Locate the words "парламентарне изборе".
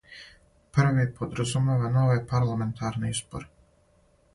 2.35-3.51